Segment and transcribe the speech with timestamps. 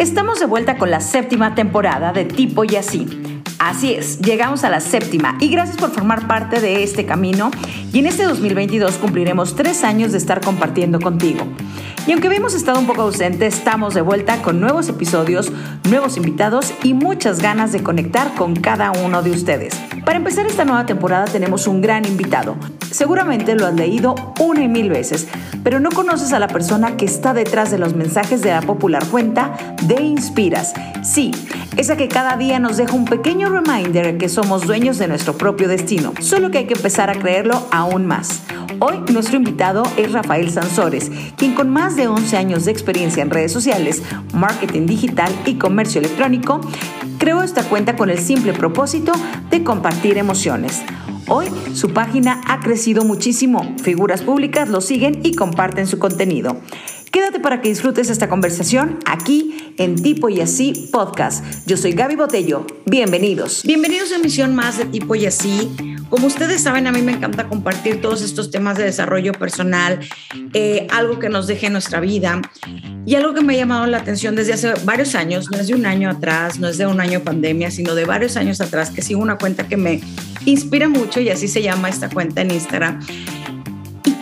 [0.00, 3.06] Estamos de vuelta con la séptima temporada de Tipo y Así.
[3.58, 7.50] Así es, llegamos a la séptima y gracias por formar parte de este camino
[7.92, 11.46] y en este 2022 cumpliremos tres años de estar compartiendo contigo.
[12.06, 15.52] Y aunque habíamos estado un poco ausentes, estamos de vuelta con nuevos episodios,
[15.88, 19.74] nuevos invitados y muchas ganas de conectar con cada uno de ustedes.
[20.04, 22.56] Para empezar esta nueva temporada tenemos un gran invitado.
[22.90, 25.28] Seguramente lo has leído una y mil veces,
[25.62, 29.04] pero no conoces a la persona que está detrás de los mensajes de la popular
[29.06, 30.72] cuenta de Inspiras.
[31.02, 31.30] Sí,
[31.76, 35.68] esa que cada día nos deja un pequeño reminder que somos dueños de nuestro propio
[35.68, 38.42] destino, solo que hay que empezar a creerlo aún más.
[38.80, 43.30] Hoy nuestro invitado es Rafael Sansores, quien con más de 11 años de experiencia en
[43.30, 46.60] redes sociales, marketing digital y comercio electrónico,
[47.18, 49.12] creó esta cuenta con el simple propósito
[49.50, 50.82] de compartir emociones.
[51.28, 56.56] Hoy su página ha crecido muchísimo, figuras públicas lo siguen y comparten su contenido.
[57.10, 61.44] Quédate para que disfrutes esta conversación aquí en Tipo y Así Podcast.
[61.66, 62.66] Yo soy Gaby Botello.
[62.86, 63.62] Bienvenidos.
[63.64, 65.89] Bienvenidos a Misión Más de Tipo y Así.
[66.10, 70.00] Como ustedes saben, a mí me encanta compartir todos estos temas de desarrollo personal,
[70.54, 72.42] eh, algo que nos deje en nuestra vida.
[73.06, 75.74] Y algo que me ha llamado la atención desde hace varios años, no es de
[75.74, 79.02] un año atrás, no es de un año pandemia, sino de varios años atrás, que
[79.02, 80.00] sigo una cuenta que me
[80.44, 83.00] inspira mucho y así se llama esta cuenta en Instagram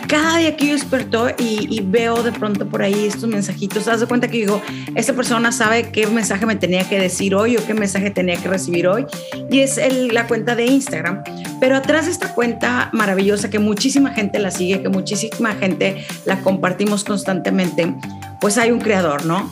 [0.09, 4.03] cada día que yo desperto y, veo de pronto por ahí estos mensajitos, te das
[4.05, 4.59] cuenta que digo,
[4.95, 8.49] esta persona sabe qué mensaje me tenía que decir hoy o qué mensaje tenía que
[8.49, 9.05] recibir hoy.
[9.51, 9.79] Y es
[10.11, 11.23] la cuenta de Instagram.
[11.59, 16.41] Pero atrás de esta cuenta maravillosa que muchísima gente la sigue, que muchísima gente la
[16.41, 17.93] compartimos constantemente,
[18.41, 19.51] pues hay un creador, ¿no?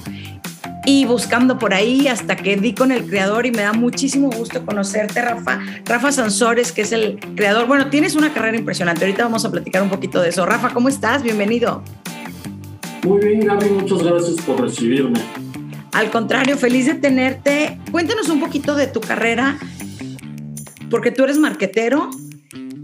[0.87, 4.65] Y buscando por ahí hasta que di con el creador y me da muchísimo gusto
[4.65, 5.59] conocerte, Rafa.
[5.83, 7.67] Rafa Sansores, que es el creador.
[7.67, 9.03] Bueno, tienes una carrera impresionante.
[9.03, 10.45] Ahorita vamos a platicar un poquito de eso.
[10.45, 11.23] Rafa, ¿cómo estás?
[11.23, 11.83] Bienvenido.
[13.03, 15.19] Muy bien, Gaby, muchas gracias por recibirme.
[15.91, 17.77] Al contrario, feliz de tenerte.
[17.91, 19.59] Cuéntanos un poquito de tu carrera,
[20.89, 22.09] porque tú eres marquetero,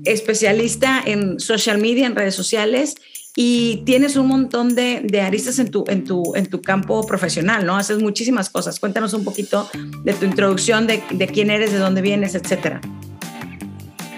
[0.04, 2.96] especialista en social media, en redes sociales
[3.36, 7.66] y tienes un montón de, de, aristas en tu, en, tu, en tu campo profesional,
[7.66, 7.76] ¿no?
[7.76, 8.80] Haces muchísimas cosas.
[8.80, 9.68] Cuéntanos un poquito
[10.04, 12.80] de tu introducción, de, de quién eres, de dónde vienes, etcétera.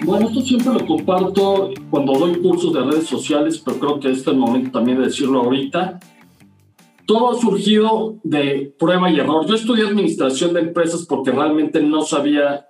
[0.04, 4.20] Bueno, esto siempre lo comparto cuando doy cursos de redes sociales, pero creo que este
[4.20, 5.98] es el momento también de decirlo ahorita.
[7.06, 9.46] Todo ha surgido de prueba y error.
[9.46, 12.66] Yo estudié administración de empresas porque realmente no sabía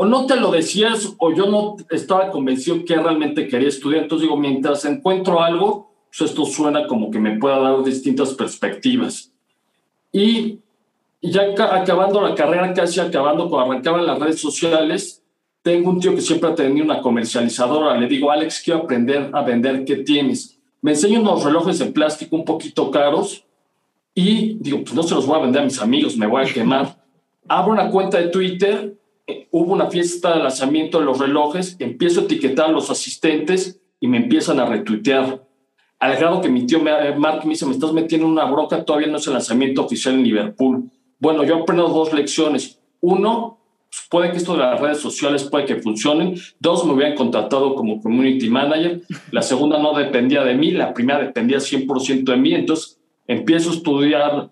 [0.00, 4.04] o no te lo decías o yo no estaba convencido que realmente quería estudiar.
[4.04, 9.32] Entonces digo, mientras encuentro algo, pues esto suena como que me pueda dar distintas perspectivas.
[10.12, 10.60] Y
[11.20, 15.20] ya acabando la carrera, casi acabando, cuando arrancaban las redes sociales,
[15.62, 17.98] tengo un tío que siempre ha tenido una comercializadora.
[17.98, 20.60] Le digo, Alex, quiero aprender a vender, ¿qué tienes?
[20.80, 23.44] Me enseña unos relojes de plástico un poquito caros
[24.14, 26.52] y digo, pues no se los voy a vender a mis amigos, me voy a
[26.54, 27.02] quemar.
[27.48, 28.97] Abro una cuenta de Twitter
[29.50, 34.08] hubo una fiesta de lanzamiento de los relojes, empiezo a etiquetar a los asistentes y
[34.08, 35.42] me empiezan a retuitear.
[35.98, 39.16] Al grado que mi tío Mark me dice, me estás metiendo una broca, todavía no
[39.16, 40.90] es el lanzamiento oficial en Liverpool.
[41.18, 42.78] Bueno, yo aprendo dos lecciones.
[43.00, 43.58] Uno,
[43.90, 46.36] pues, puede que esto de las redes sociales puede que funcionen.
[46.60, 49.02] Dos, me hubieran contratado como community manager.
[49.32, 52.54] La segunda no dependía de mí, la primera dependía 100% de mí.
[52.54, 54.50] Entonces, empiezo a estudiar,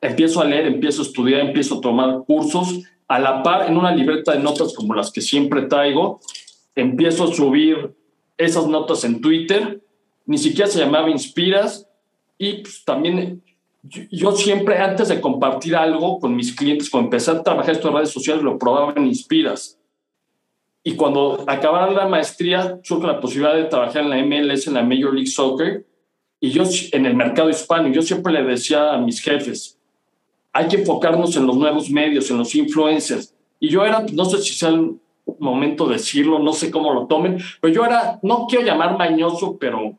[0.00, 3.94] empiezo a leer, empiezo a estudiar, empiezo a tomar cursos a la par en una
[3.94, 6.20] libreta de notas como las que siempre traigo,
[6.74, 7.94] empiezo a subir
[8.36, 9.80] esas notas en Twitter,
[10.26, 11.88] ni siquiera se llamaba Inspiras,
[12.38, 13.42] y pues, también
[13.82, 18.10] yo, siempre antes de compartir algo con mis clientes, cuando empecé a trabajar estas redes
[18.10, 19.78] sociales, lo probaba en Inspiras.
[20.84, 24.82] Y cuando acabara la maestría, tuve la posibilidad de trabajar en la MLS, en la
[24.82, 25.84] Major League Soccer,
[26.40, 29.78] y yo en el mercado hispano, yo siempre le decía a mis jefes,
[30.52, 33.34] hay que enfocarnos en los nuevos medios, en los influencers.
[33.58, 34.96] Y yo era, no sé si sea el
[35.38, 39.56] momento de decirlo, no sé cómo lo tomen, pero yo era, no quiero llamar mañoso,
[39.58, 39.96] pero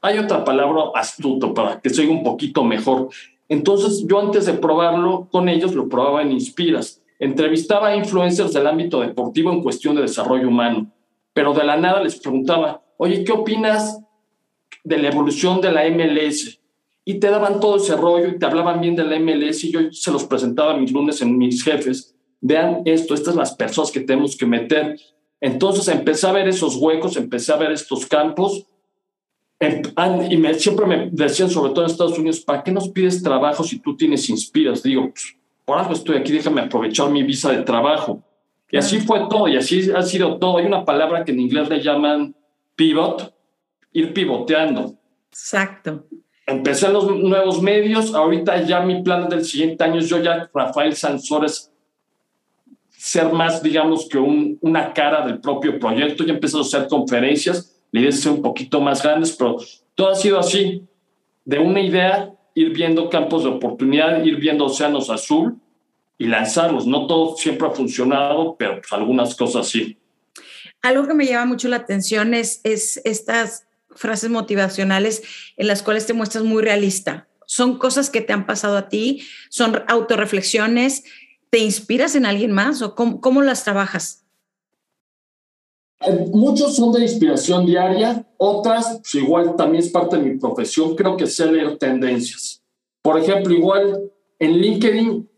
[0.00, 3.08] hay otra palabra astuto para que se un poquito mejor.
[3.48, 7.02] Entonces yo antes de probarlo con ellos, lo probaba en Inspiras.
[7.18, 10.90] Entrevistaba a influencers del ámbito deportivo en cuestión de desarrollo humano,
[11.32, 14.00] pero de la nada les preguntaba, oye, ¿qué opinas
[14.82, 16.60] de la evolución de la MLS?
[17.04, 19.80] Y te daban todo ese rollo y te hablaban bien de la MLS y yo
[19.92, 22.14] se los presentaba mis lunes en mis jefes.
[22.40, 24.98] Vean esto, estas son las personas que tenemos que meter.
[25.40, 28.66] Entonces empecé a ver esos huecos, empecé a ver estos campos
[29.60, 29.82] em,
[30.30, 33.62] y me, siempre me decían, sobre todo en Estados Unidos, ¿para qué nos pides trabajo
[33.64, 34.82] si tú tienes inspiras?
[34.82, 38.22] Digo, pues, por algo estoy aquí, déjame aprovechar mi visa de trabajo.
[38.70, 40.58] Y así fue todo, y así ha sido todo.
[40.58, 42.34] Hay una palabra que en inglés le llaman
[42.74, 43.32] pivot,
[43.92, 44.94] ir pivoteando.
[45.30, 46.06] Exacto.
[46.46, 50.50] Empecé en los nuevos medios, ahorita ya mi plan del siguiente año es yo ya,
[50.52, 51.70] Rafael Sansores,
[52.90, 57.80] ser más, digamos, que un, una cara del propio proyecto, ya empecé a hacer conferencias,
[57.92, 59.58] la idea es un poquito más grandes, pero
[59.94, 60.82] todo ha sido así,
[61.44, 65.56] de una idea, ir viendo campos de oportunidad, ir viendo océanos azul
[66.18, 66.86] y lanzarlos.
[66.86, 69.98] No todo siempre ha funcionado, pero pues algunas cosas sí.
[70.82, 75.22] Algo que me llama mucho la atención es, es estas frases motivacionales
[75.56, 77.28] en las cuales te muestras muy realista.
[77.46, 81.04] Son cosas que te han pasado a ti, son autorreflexiones,
[81.50, 84.24] ¿te inspiras en alguien más o cómo, las trabajas?
[86.00, 90.96] Eh, muchos son de inspiración diaria, otras, pues igual también es parte de mi profesión,
[90.96, 92.62] creo que sé leer tendencias.
[93.02, 95.28] Por ejemplo, igual en LinkedIn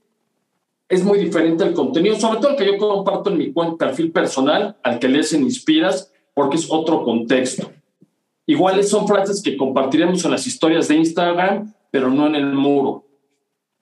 [0.89, 4.77] es muy diferente el contenido, sobre todo el que yo comparto en mi perfil personal,
[4.83, 7.71] al que lees en Inspiras, porque es otro contexto.
[8.47, 13.05] Iguales son frases que compartiremos en las historias de Instagram, pero no en el muro.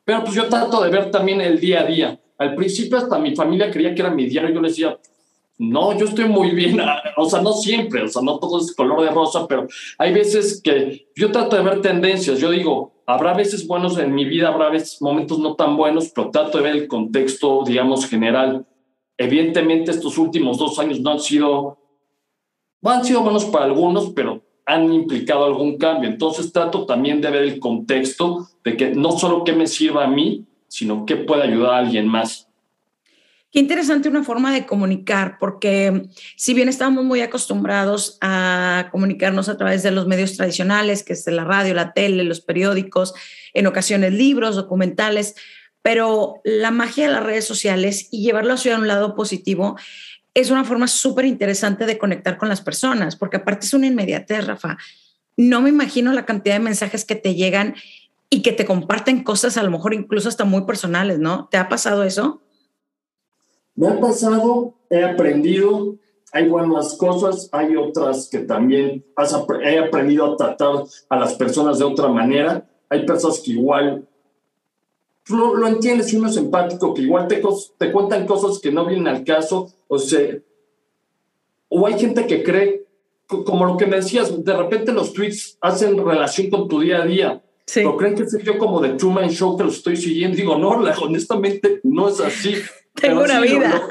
[0.04, 2.20] Pero pues yo trato de ver también el día a día.
[2.38, 4.54] Al principio hasta mi familia creía que era mi diario.
[4.54, 4.98] Yo les decía,
[5.58, 6.80] no, yo estoy muy bien.
[7.16, 9.68] O sea, no siempre, o sea, no todo es color de rosa, pero
[9.98, 12.40] hay veces que yo trato de ver tendencias.
[12.40, 16.30] Yo digo, habrá veces buenos en mi vida, habrá veces momentos no tan buenos, pero
[16.30, 18.66] trato de ver el contexto, digamos, general.
[19.16, 21.78] Evidentemente estos últimos dos años no han sido,
[22.82, 26.08] han sido buenos para algunos, pero han implicado algún cambio.
[26.08, 30.08] Entonces trato también de ver el contexto de que no solo qué me sirva a
[30.08, 32.48] mí, sino qué puede ayudar a alguien más.
[33.54, 39.56] Qué interesante una forma de comunicar, porque si bien estamos muy acostumbrados a comunicarnos a
[39.56, 43.14] través de los medios tradicionales, que es la radio, la tele, los periódicos,
[43.52, 45.36] en ocasiones libros, documentales,
[45.82, 49.76] pero la magia de las redes sociales y llevarlo hacia un lado positivo
[50.34, 54.46] es una forma súper interesante de conectar con las personas, porque aparte es una inmediatez,
[54.46, 54.76] Rafa.
[55.36, 57.74] No me imagino la cantidad de mensajes que te llegan
[58.30, 61.48] y que te comparten cosas a lo mejor incluso hasta muy personales, ¿no?
[61.50, 62.42] ¿Te ha pasado eso?
[63.76, 65.96] Me ha pasado, he aprendido,
[66.32, 69.04] hay buenas cosas, hay otras que también
[69.62, 72.66] he aprendido a tratar a las personas de otra manera.
[72.88, 74.08] Hay personas que igual
[75.28, 77.42] lo, lo entiendes y uno es empático, que igual te,
[77.78, 80.38] te cuentan cosas que no vienen al caso, o sea,
[81.68, 82.84] o hay gente que cree,
[83.26, 87.06] como lo que me decías, de repente los tweets hacen relación con tu día a
[87.06, 87.42] día.
[87.66, 87.82] Sí.
[87.82, 90.36] ¿O creen que soy yo como de Truman Show que lo estoy siguiendo?
[90.36, 92.56] Digo, no, honestamente no es así.
[92.94, 93.88] Tengo una vida.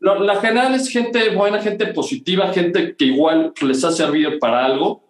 [0.00, 5.02] la general es gente buena, gente positiva, gente que igual les ha servido para algo.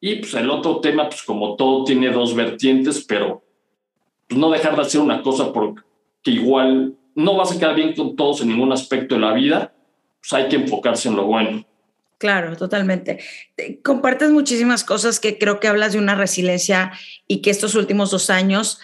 [0.00, 3.42] Y pues el otro tema, pues como todo tiene dos vertientes, pero
[4.30, 5.82] no dejar de hacer una cosa porque
[6.24, 9.74] igual no vas a quedar bien con todos en ningún aspecto de la vida,
[10.20, 11.64] pues hay que enfocarse en lo bueno.
[12.18, 13.20] Claro, totalmente.
[13.84, 16.92] Compartes muchísimas cosas que creo que hablas de una resiliencia
[17.28, 18.80] y que estos últimos dos años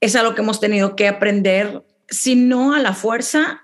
[0.00, 3.62] es algo que hemos tenido que aprender, si no a la fuerza,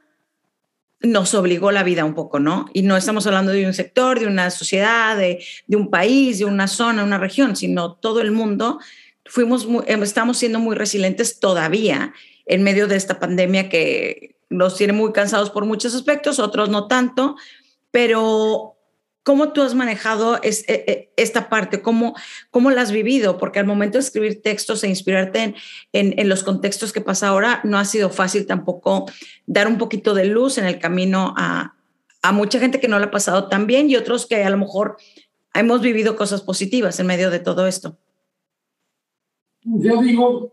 [1.01, 2.67] nos obligó la vida un poco, ¿no?
[2.73, 6.45] Y no estamos hablando de un sector, de una sociedad, de, de un país, de
[6.45, 8.79] una zona, una región, sino todo el mundo
[9.29, 12.13] fuimos em, estamos siendo muy resilientes todavía
[12.47, 16.89] en medio de esta pandemia que nos tiene muy cansados por muchos aspectos, otros no
[16.89, 17.37] tanto,
[17.91, 18.77] pero
[19.23, 21.83] ¿cómo tú has manejado e, e, esta parte?
[21.83, 22.17] ¿Cómo,
[22.51, 23.37] ¿Cómo la has vivido?
[23.37, 25.55] Porque al momento de escribir textos e inspirarte
[25.93, 29.05] en, en, los contextos que pasa ahora, no ha sido fácil tampoco
[29.47, 31.75] dar un poquito de luz en el camino a,
[32.23, 34.57] a mucha gente que no lo ha pasado tan bien y otros que a lo
[34.57, 34.97] mejor
[35.53, 37.99] hemos vivido cosas positivas en medio de todo esto.
[39.63, 40.53] Yo digo,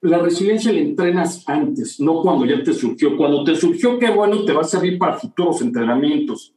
[0.00, 3.16] la resiliencia la entrenas antes, no cuando ya te surgió.
[3.16, 6.54] Cuando te surgió, qué bueno, te va a servir para futuros entrenamientos.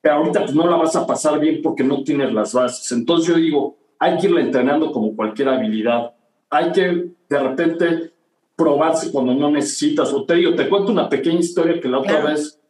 [0.00, 2.92] Pero ahorita pues no la vas a pasar bien porque no tienes las bases.
[2.92, 6.14] Entonces yo digo, hay que irla entrenando como cualquier habilidad.
[6.50, 8.12] Hay que de repente
[8.54, 10.12] probarse cuando no necesitas.
[10.12, 12.60] O te digo, te cuento una pequeña historia que la otra vez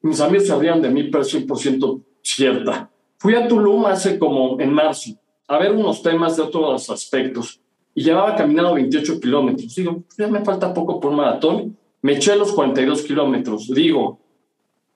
[0.00, 2.90] mis amigos sabían de mí, pero 100% cierta.
[3.18, 5.12] Fui a Tulum hace como en marzo
[5.46, 7.61] a ver unos temas de otros aspectos
[7.94, 9.74] y llevaba caminando 28 kilómetros.
[9.74, 11.76] Digo, ya me falta poco por un maratón.
[12.00, 13.72] Me eché los 42 kilómetros.
[13.72, 14.18] Digo,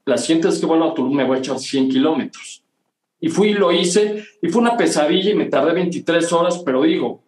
[0.04, 2.62] la siguiente vez que vuelvo a Tulum me voy a echar 100 kilómetros.
[3.20, 6.82] Y fui y lo hice, y fue una pesadilla y me tardé 23 horas, pero
[6.82, 7.22] digo,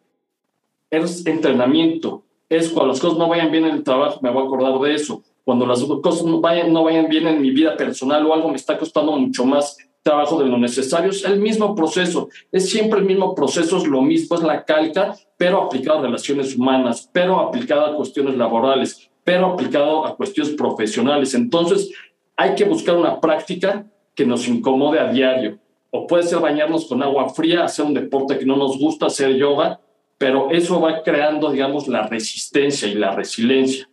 [0.90, 2.24] es entrenamiento.
[2.48, 4.94] Es cuando las cosas no vayan bien en el trabajo, me voy a acordar de
[4.94, 5.22] eso.
[5.44, 8.56] Cuando las cosas no vayan, no vayan bien en mi vida personal o algo me
[8.56, 11.10] está costando mucho más trabajo de lo necesario.
[11.10, 15.14] Es el mismo proceso, es siempre el mismo proceso, es lo mismo, es la calca,
[15.36, 21.34] pero aplicado a relaciones humanas, pero aplicado a cuestiones laborales, pero aplicado a cuestiones profesionales.
[21.34, 21.90] Entonces,
[22.36, 25.58] hay que buscar una práctica que nos incomode a diario.
[25.90, 29.34] o puede ser bañarnos con agua fría, hacer un deporte que no nos gusta, hacer
[29.36, 29.80] yoga,
[30.18, 33.88] pero eso va creando, digamos, la resistencia y la resiliencia.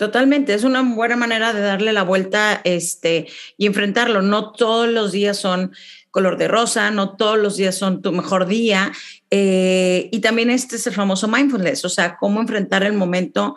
[0.00, 3.26] Totalmente, es una buena manera de darle la vuelta este,
[3.58, 4.22] y enfrentarlo.
[4.22, 5.72] No todos los días son
[6.10, 8.92] color de rosa, no todos los días son tu mejor día.
[9.30, 13.56] Eh, y también este es el famoso mindfulness, o sea, cómo enfrentar el momento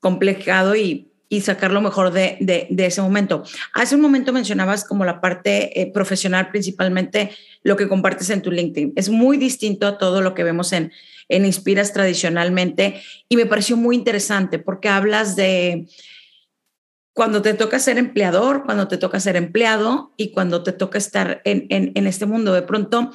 [0.00, 3.42] complicado y, sacar lo mejor de, ese momento.
[3.74, 7.30] Hace un momento mencionabas como la parte eh, profesional, principalmente
[7.62, 8.92] lo que compartes en tu LinkedIn.
[8.96, 10.92] Es muy distinto a todo lo que vemos en,
[11.28, 15.86] en Inspiras tradicionalmente y me pareció muy interesante porque hablas de
[17.14, 21.42] cuando te toca ser empleador, cuando te toca ser empleado y cuando te toca estar
[21.44, 22.54] en, en, este mundo.
[22.54, 23.10] De pronto,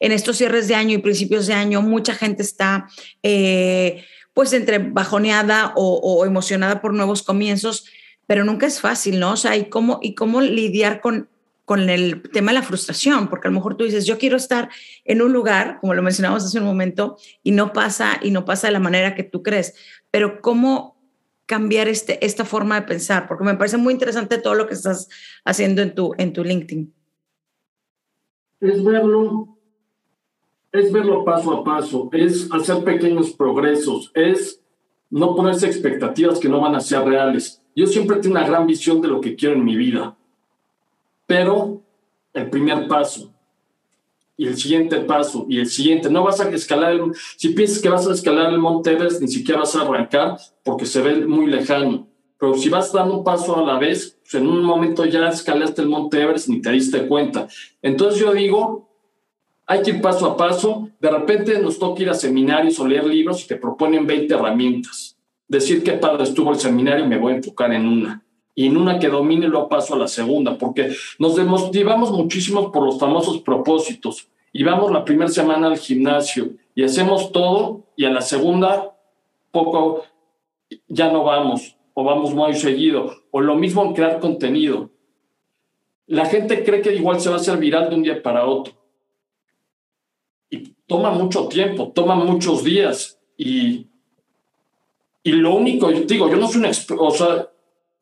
[0.00, 2.86] en estos cierres de año y principios de año, mucha gente está
[3.22, 7.86] eh, pues entre bajoneada o, o, emocionada por nuevos comienzos,
[8.26, 9.32] pero nunca es fácil, ¿no?
[9.32, 11.28] O sea, y cómo, y cómo lidiar con
[11.64, 14.68] con el tema de la frustración, porque a lo mejor tú dices, yo quiero estar
[15.04, 18.66] en un lugar, como lo mencionamos hace un momento, y no pasa, y no pasa
[18.66, 19.74] de la manera que tú crees,
[20.10, 21.00] pero ¿cómo
[21.46, 23.28] cambiar este, esta forma de pensar?
[23.28, 25.08] Porque me parece muy interesante todo lo que estás
[25.44, 26.92] haciendo en tu, en tu LinkedIn.
[28.60, 29.58] Es verlo,
[30.72, 34.60] es verlo paso a paso, es hacer pequeños progresos, es
[35.10, 37.62] no ponerse expectativas que no van a ser reales.
[37.76, 40.16] Yo siempre tengo una gran visión de lo que quiero en mi vida
[41.32, 41.82] pero
[42.34, 43.32] el primer paso
[44.36, 47.00] y el siguiente paso y el siguiente, no vas a escalar,
[47.38, 50.84] si piensas que vas a escalar el Monte Everest, ni siquiera vas a arrancar porque
[50.84, 52.06] se ve muy lejano.
[52.38, 55.80] Pero si vas dando un paso a la vez, pues en un momento ya escalaste
[55.80, 57.48] el Monte Everest ni te diste cuenta.
[57.80, 58.90] Entonces yo digo,
[59.72, 60.88] hay que ir paso a paso.
[61.00, 65.16] De repente nos toca ir a seminarios o leer libros y te proponen 20 herramientas.
[65.48, 68.22] Decir qué padre estuvo el seminario y me voy a enfocar en una
[68.54, 72.84] y en una que domine lo paso a la segunda, porque nos desmotivamos muchísimo por
[72.84, 78.10] los famosos propósitos y vamos la primera semana al gimnasio y hacemos todo y a
[78.10, 78.94] la segunda
[79.50, 80.02] poco
[80.86, 84.90] ya no vamos o vamos muy seguido o lo mismo en crear contenido.
[86.06, 88.81] La gente cree que igual se va a hacer viral de un día para otro
[90.52, 93.86] y toma mucho tiempo, toma muchos días y
[95.24, 97.50] y lo único, digo, yo no soy un experto,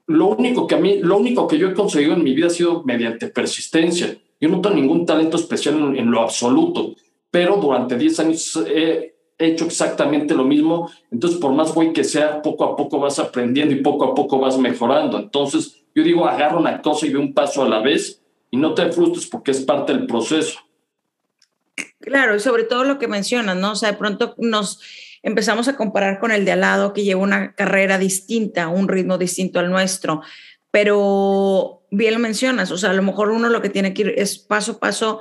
[0.07, 2.51] lo único que a mí, lo único que yo he conseguido en mi vida ha
[2.51, 4.17] sido mediante persistencia.
[4.41, 6.95] Yo no tengo ningún talento especial en, lo absoluto,
[7.31, 10.91] pero durante 10 años he hecho exactamente lo mismo.
[11.11, 14.39] Entonces, por más güey que sea, poco a poco vas aprendiendo y poco a poco
[14.39, 15.19] vas mejorando.
[15.19, 18.73] Entonces, yo digo, agarra una cosa y ve un paso a la vez y no
[18.73, 20.59] te frustres porque es parte del proceso.
[22.01, 23.73] Claro, y sobre todo lo que mencionas, ¿no?
[23.73, 24.81] O sea, de pronto nos
[25.23, 29.19] empezamos a comparar con el de al lado que lleva una carrera distinta, un ritmo
[29.19, 30.23] distinto al nuestro.
[30.71, 34.15] Pero bien lo mencionas, o sea, a lo mejor uno lo que tiene que ir
[34.17, 35.21] es paso a paso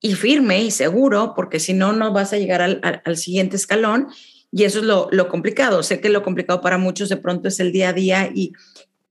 [0.00, 4.08] y firme y seguro, porque si no, no vas a llegar al, siguiente escalón.
[4.52, 5.82] Y eso es lo, lo, complicado.
[5.82, 8.52] Sé que lo complicado para muchos de pronto es el día a día y,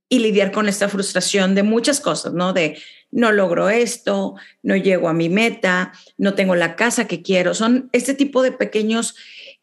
[0.10, 2.54] y lidiar con esta frustración de muchas cosas, ¿no?
[2.54, 2.78] De
[3.16, 7.54] no logro esto, no llego a mi meta, no tengo la casa que quiero.
[7.54, 9.16] Son este tipo de pequeños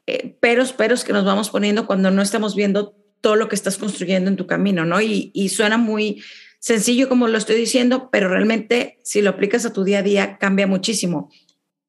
[0.07, 3.77] eh, peros, peros que nos vamos poniendo cuando no estamos viendo todo lo que estás
[3.77, 5.03] construyendo en tu camino, ¿no?
[5.03, 6.23] Y, suena muy
[6.61, 10.39] sencillo como lo estoy diciendo, pero realmente si lo aplicas a tu día a día
[10.39, 11.31] cambia muchísimo.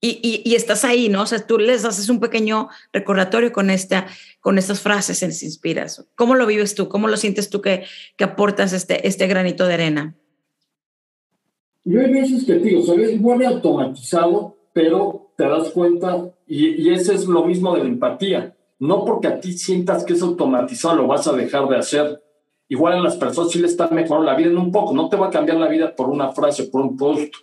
[0.02, 1.22] Y, estás ahí, ¿no?
[1.22, 4.06] O sea, tú les haces un pequeño recordatorio con, esta,
[4.42, 6.06] con estas frases, se inspiras.
[6.16, 6.90] ¿Cómo lo vives tú?
[6.90, 7.86] ¿Cómo lo sientes tú que,
[8.18, 10.18] que aportas este, este granito de arena?
[11.86, 16.94] Yo hay veces que digo, se ve igual automatizado, pero te das cuenta, y, y
[16.94, 18.56] ese es lo mismo de la empatía.
[18.80, 22.22] No porque a ti sientas que es automatizado lo vas a dejar de hacer.
[22.68, 24.94] Igual a las personas sí le está mejorando la vida en un poco.
[24.94, 27.34] No te va a cambiar la vida por una frase, por un post,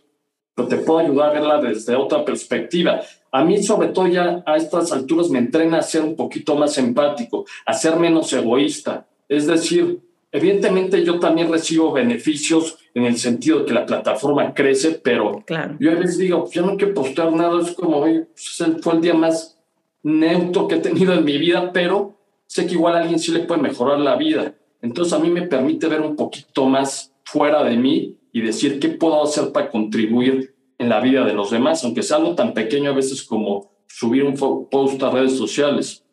[0.55, 3.01] pero te puedo ayudar a verla desde otra perspectiva.
[3.33, 6.77] A mí, sobre todo, ya a estas alturas me entrena a ser un poquito más
[6.79, 9.07] empático, a ser menos egoísta.
[9.29, 10.01] Es decir,
[10.33, 15.45] evidentemente yo también recibo beneficios en el sentido de que la plataforma crece, pero
[15.79, 19.01] yo a veces digo, pues yo no quiero postear nada, es como, pues, fue el
[19.01, 19.59] día más
[20.03, 23.41] neutro que he tenido en mi vida, pero sé que igual a alguien sí le
[23.41, 24.55] puede mejorar la vida.
[24.83, 28.89] Entonces a mí me permite ver un poquito más fuera de mí y decir qué
[28.89, 32.91] puedo hacer para contribuir en la vida de los demás, aunque sea algo tan pequeño
[32.91, 36.05] a veces como subir un post a redes sociales.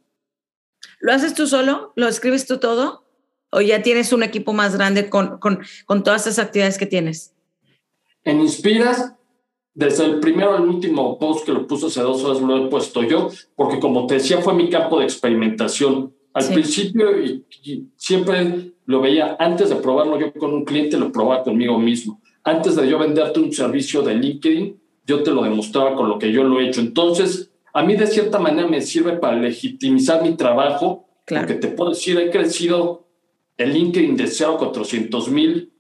[0.99, 1.93] ¿Lo haces tú solo?
[1.95, 3.06] ¿Lo escribes tú todo?
[3.51, 7.33] ¿O ya tienes un equipo más grande con, con, con todas esas actividades que tienes?
[8.23, 9.13] En Inspiras,
[9.73, 13.03] desde el primero al último post que lo puse hace dos horas lo he puesto
[13.03, 16.13] yo, porque como te decía, fue mi campo de experimentación.
[16.33, 17.45] Al principio y,
[17.95, 22.21] siempre lo veía, antes de probarlo yo con un cliente, lo probaba conmigo mismo.
[22.43, 26.31] Antes de yo venderte un servicio de LinkedIn, yo te lo demostraba con lo que
[26.31, 26.81] yo lo he hecho.
[26.81, 31.47] Entonces, a mí de cierta manera me sirve para legitimizar mi trabajo, claro.
[31.47, 33.06] porque te puedo decir, he crecido
[33.57, 35.71] el LinkedIn de 0 a 400 mil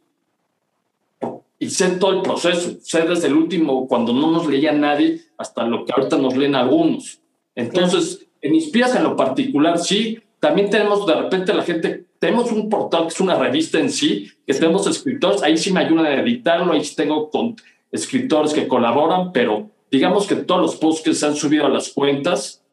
[1.59, 5.65] y sé todo el proceso, sé desde el último, cuando no nos leía nadie, hasta
[5.65, 7.19] lo que ahorita nos leen algunos.
[7.55, 12.69] Entonces, en Inspiras en lo particular, sí, también tenemos de repente la gente, tenemos un
[12.69, 16.21] portal que es una revista en sí, que tenemos escritores, ahí sí me ayudan a
[16.21, 17.55] editarlo, ahí sí tengo con
[17.91, 21.89] escritores que colaboran, pero digamos que todos los posts que se han subido a las
[21.89, 22.63] cuentas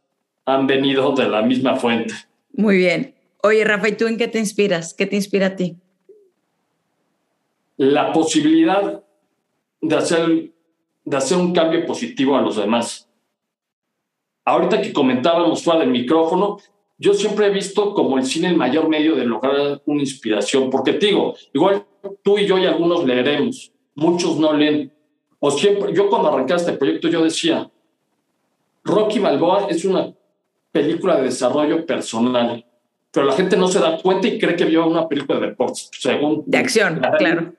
[0.45, 2.13] han venido de la misma fuente.
[2.53, 3.14] Muy bien.
[3.45, 4.95] Oye, Rafa, ¿y tú en qué te inspiras?
[4.95, 5.79] ¿Qué te inspira a ti?
[7.77, 9.03] la posibilidad
[9.81, 10.53] de hacer,
[11.05, 13.09] de hacer un cambio positivo a los demás.
[14.45, 16.59] Ahorita que comentábamos fuera del micrófono,
[16.99, 20.93] yo siempre he visto como el cine el mayor medio de lograr una inspiración, porque
[20.95, 21.85] te digo, igual
[22.23, 24.93] tú y yo y algunos leeremos, muchos no leen.
[25.41, 27.71] O siempre, yo cuando arranqué este proyecto yo decía,
[28.85, 30.15] Rocky Balboa es una
[30.71, 32.65] película de desarrollo personal,
[33.15, 35.89] pero la gente no se da cuenta y cree que vio una película de deportes,
[35.97, 36.43] según...
[36.47, 37.55] De acción, claro.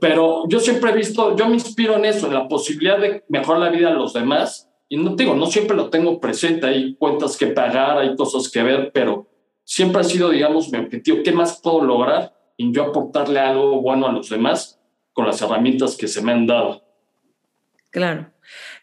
[0.00, 3.60] Pero yo siempre he visto, yo me inspiro en eso, en la posibilidad de mejorar
[3.60, 4.66] la vida de los demás.
[4.88, 8.62] Y no digo, no siempre lo tengo presente, hay cuentas que pagar, hay cosas que
[8.62, 9.28] ver, pero
[9.62, 12.34] siempre ha sido, digamos, mi objetivo, ¿qué más puedo lograr?
[12.56, 14.80] Y yo aportarle algo bueno a los demás
[15.12, 16.82] con las herramientas que se me han dado.
[17.90, 18.30] Claro.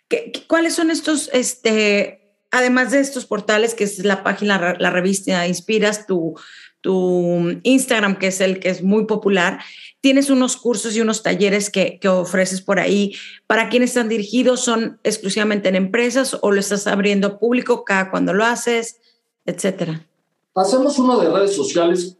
[0.08, 2.21] ¿Qué, ¿Cuáles son estos, este,
[2.52, 6.36] además de estos portales, que es la página, la revista Inspiras, tu,
[6.82, 9.60] tu Instagram, que es el que es muy popular,
[10.02, 13.14] tienes unos cursos y unos talleres que, que, ofreces por ahí.
[13.48, 14.62] ¿Para quiénes están dirigidos?
[14.62, 19.00] ¿Son exclusivamente en empresas o lo estás abriendo público cada cuando lo haces,
[19.46, 20.06] etcétera?
[20.54, 22.18] Hacemos uno de redes sociales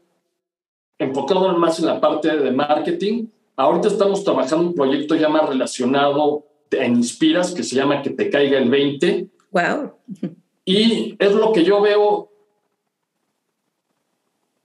[1.00, 3.28] enfocado más en la parte de marketing.
[3.58, 8.30] Ahorita estamos trabajando un proyecto ya más relacionado en Inspiras que se llama Que te
[8.30, 9.28] caiga el 20.
[9.52, 9.94] Wow.
[10.66, 12.32] Y es lo que yo veo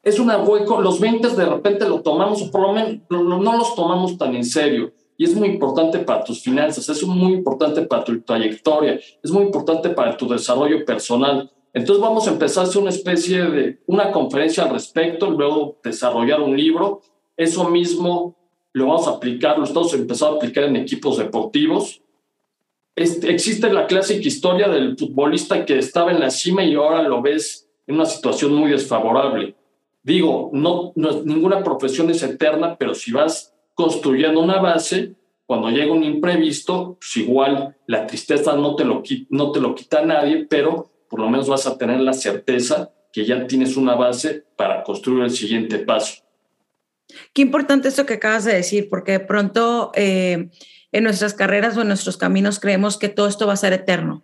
[0.07, 3.75] es una hueco, los 20 de repente lo tomamos, o por lo menos no, los
[3.75, 4.93] tomamos tan en serio.
[5.17, 9.43] Y es muy importante para tus finanzas, es muy importante para tu trayectoria, es muy
[9.43, 11.51] importante para tu desarrollo personal.
[11.73, 16.41] Entonces vamos a empezar a hacer una especie de una conferencia al respecto, luego desarrollar
[16.41, 17.01] un libro.
[17.37, 18.37] Eso mismo
[18.75, 22.01] lo vamos a aplicar, lo estamos empezando a aplicar en equipos deportivos.
[22.97, 27.23] Este, existe la clásica historia del futbolista que estaba en la cima y ahora lo
[27.23, 29.55] ves en una situación muy desfavorable
[30.07, 36.05] digo, no, ninguna profesión es eterna, pero si vas construyendo una base, cuando llega un
[36.05, 41.19] imprevisto, pues igual la tristeza no te, lo, no te lo quita nadie, pero por
[41.19, 45.31] lo menos vas a tener la certeza que ya tienes una base para construir el
[45.31, 46.23] siguiente paso.
[47.33, 50.51] Qué importante esto que acabas de decir, porque de pronto eh,
[50.97, 54.23] en nuestras carreras o en nuestros caminos creemos que todo esto va a ser eterno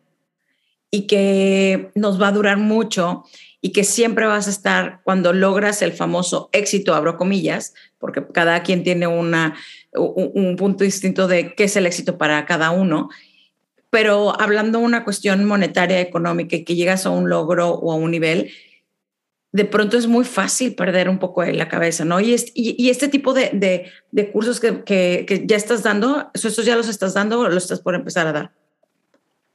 [0.91, 3.25] y que nos va a durar mucho
[3.61, 8.63] y que siempre vas a estar cuando logras el famoso éxito, abro comillas, porque cada
[8.63, 9.55] quien tiene una,
[9.93, 13.11] un, punto distinto de qué es el éxito para cada uno,
[13.91, 17.97] pero hablando de una cuestión monetaria, económica, y que llegas a un logro o a
[17.97, 18.51] un nivel,
[19.53, 22.21] de pronto es muy fácil perder un poco de la cabeza, ¿no?
[22.21, 26.89] Y, y, este tipo de, de, cursos que, que, ya estás dando, ¿estos ya los
[26.89, 28.53] estás dando o los estás por empezar a dar?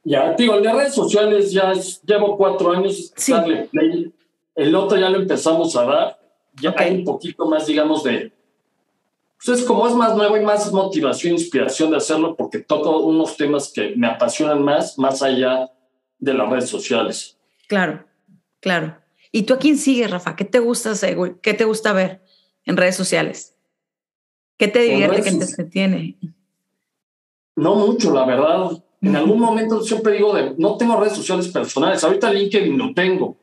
[0.04, 1.72] Ya, digo, el de redes sociales ya
[2.06, 3.12] llevo cuatro años
[4.54, 6.18] El otro ya lo empezamos a dar.
[6.62, 8.32] Ya hay un poquito más, digamos, de.
[9.44, 13.36] Pues es como es más nuevo y más motivación, inspiración de hacerlo, porque toco unos
[13.36, 15.70] temas que me apasionan más, más allá
[16.18, 17.36] de las redes sociales.
[17.68, 18.04] Claro,
[18.60, 18.96] claro.
[19.32, 20.36] ¿Y tú a quién sigues, Rafa?
[20.36, 21.16] ¿Qué te gusta hacer?
[21.42, 22.22] ¿Qué te gusta ver
[22.64, 23.54] en redes sociales?
[24.56, 26.18] ¿Qué te divierte, qué te entretiene?
[27.56, 28.70] No mucho, la verdad.
[29.00, 32.02] En algún momento siempre digo, de, no tengo redes sociales personales.
[32.02, 33.36] Ahorita LinkedIn lo tengo,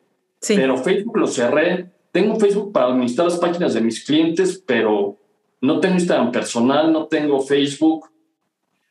[0.48, 1.92] pero Facebook lo cerré.
[2.12, 5.18] Tengo Facebook para administrar las páginas de mis clientes, pero
[5.62, 8.10] no tengo Instagram personal, no tengo Facebook.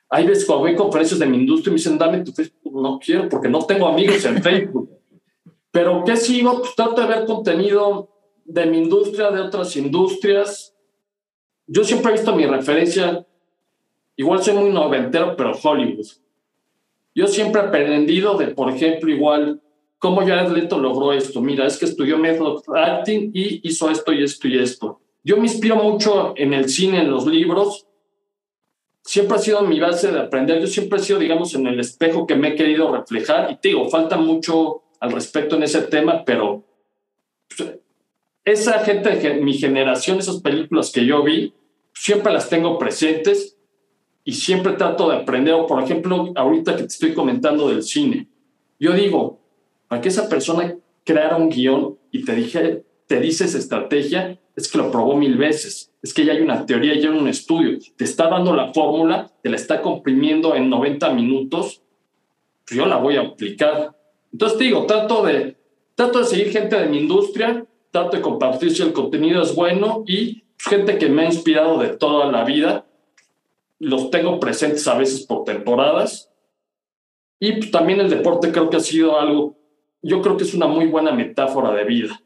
[0.08, 2.80] Hay veces cuando voy a conferencias de mi industria me dicen, dame tu Facebook.
[2.80, 4.90] No quiero porque no tengo amigos en Facebook.
[5.74, 6.60] Pero ¿qué sigo?
[6.60, 8.08] Pues trato de ver contenido
[8.44, 10.72] de mi industria, de otras industrias.
[11.66, 13.26] Yo siempre he visto mi referencia,
[14.14, 16.06] igual soy muy noventero, pero Hollywood.
[17.12, 19.60] Yo siempre he aprendido de, por ejemplo, igual,
[19.98, 21.40] cómo Jared Leto logró esto.
[21.40, 25.00] Mira, es que estudió method acting y hizo esto y esto y esto.
[25.24, 27.84] Yo me inspiro mucho en el cine, en los libros.
[29.02, 30.60] Siempre ha sido mi base de aprender.
[30.60, 33.50] Yo siempre he sido, digamos, en el espejo que me he querido reflejar.
[33.50, 36.64] Y te digo, falta mucho al respecto en ese tema, pero
[37.56, 37.78] pues,
[38.44, 41.54] esa gente de mi generación, esas películas que yo vi,
[41.94, 43.56] siempre las tengo presentes
[44.24, 45.54] y siempre trato de aprender.
[45.54, 48.28] O por ejemplo, ahorita que te estoy comentando del cine,
[48.78, 49.40] yo digo,
[49.88, 54.78] para que esa persona creara un guion y te, dije, te dice estrategia, es que
[54.78, 55.92] lo probó mil veces.
[56.02, 57.78] Es que ya hay una teoría, ya hay un estudio.
[57.96, 61.82] Te está dando la fórmula, te la está comprimiendo en 90 minutos,
[62.66, 63.96] pues yo la voy a aplicar.
[64.34, 65.56] Entonces te digo, trato de,
[65.94, 70.02] trato de seguir gente de mi industria, trato de compartir si el contenido es bueno
[70.08, 72.84] y gente que me ha inspirado de toda la vida.
[73.78, 76.32] Los tengo presentes a veces por temporadas.
[77.38, 79.56] Y pues, también el deporte creo que ha sido algo,
[80.02, 82.20] yo creo que es una muy buena metáfora de vida.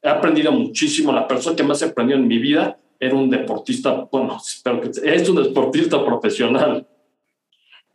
[0.00, 1.12] He aprendido muchísimo.
[1.12, 4.88] La persona que más he aprendido en mi vida era un deportista, bueno, espero que
[4.88, 6.86] es un deportista profesional.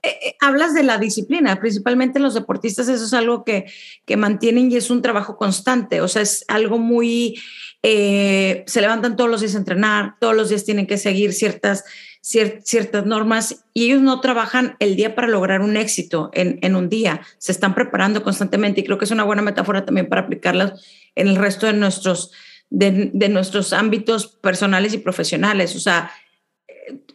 [0.02, 3.66] Eh, eh, hablas de la disciplina, principalmente los deportistas, eso es algo que,
[4.06, 7.38] que mantienen y es un trabajo constante, o sea, es algo muy,
[7.84, 11.84] eh, se levantan todos los días a entrenar, todos los días tienen que seguir ciertas,
[12.22, 16.88] ciertas normas y ellos no trabajan el día para lograr un éxito en, en, un
[16.88, 20.82] día, se están preparando constantemente y creo que es una buena metáfora también para aplicarlas
[21.16, 22.32] en el resto de nuestros,
[22.70, 26.10] de, de nuestros ámbitos personales y profesionales, o sea,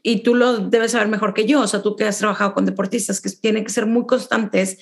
[0.07, 2.67] y tú lo debes saber mejor que yo, o sea, tú que has trabajado con
[2.67, 4.79] deportistas que tienen que ser muy constantes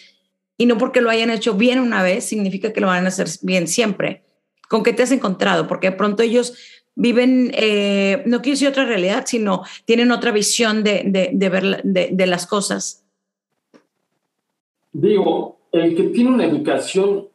[0.59, 3.29] y no porque lo hayan hecho bien una vez significa que lo van a hacer
[3.41, 4.25] bien siempre.
[4.69, 5.69] ¿Con qué te has encontrado?
[5.69, 6.55] Porque de pronto ellos
[6.97, 11.83] viven, eh, no quiero decir otra realidad, sino tienen otra visión de, de, de ver
[11.85, 13.05] de, de las cosas.
[14.91, 17.29] Digo, el que tiene una educación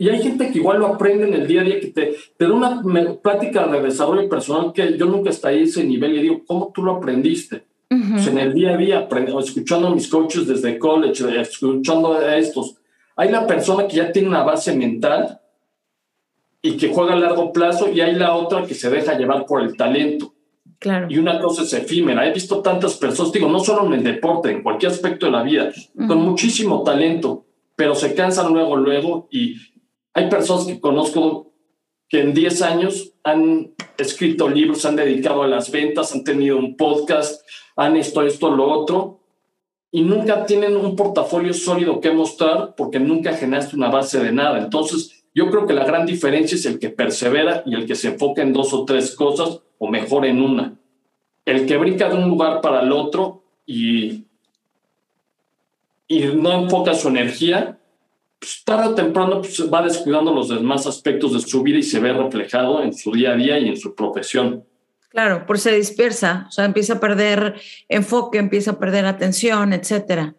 [0.00, 2.46] y hay gente que igual lo aprende en el día a día, que te, te
[2.46, 2.82] da una
[3.22, 6.82] plática de desarrollo personal que yo nunca estoy a ese nivel y digo, ¿cómo tú
[6.82, 7.66] lo aprendiste?
[7.86, 9.08] pues en el día a día,
[9.40, 12.76] escuchando a mis coaches desde college, escuchando a estos.
[13.14, 15.38] Hay la persona que ya tiene una base mental
[16.62, 19.60] y que juega a largo plazo y hay la otra que se deja llevar por
[19.60, 20.32] el talento.
[20.78, 21.08] Claro.
[21.10, 22.26] Y una cosa es efímera.
[22.26, 25.42] He visto tantas personas, digo, no solo en el deporte, en cualquier aspecto de la
[25.42, 27.44] vida, con muchísimo talento,
[27.76, 29.56] pero se cansan luego, luego y
[30.20, 31.52] hay personas que conozco
[32.08, 36.76] que en 10 años han escrito libros, han dedicado a las ventas, han tenido un
[36.76, 39.20] podcast, han esto, esto, lo otro,
[39.90, 44.58] y nunca tienen un portafolio sólido que mostrar porque nunca generaste una base de nada.
[44.58, 48.08] Entonces, yo creo que la gran diferencia es el que persevera y el que se
[48.08, 50.78] enfoca en dos o tres cosas o mejor en una.
[51.44, 54.24] El que brinca de un lugar para el otro y,
[56.06, 57.79] y no enfoca su energía,
[58.40, 62.00] pues, tarde o temprano pues, va descuidando los demás aspectos de su vida y se
[62.00, 64.64] ve reflejado en su día a día y en su profesión.
[65.10, 70.34] Claro, por se dispersa, o sea, empieza a perder enfoque, empieza a perder atención, etcétera.